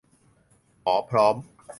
[0.81, 1.35] หมอพร้อม